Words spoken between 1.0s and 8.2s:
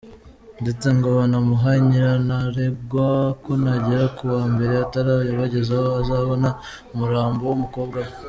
banamuha nyirantarengwa ko nagera kuwa mbere atarayabagezaho azabona umurambo w’umukobwa we.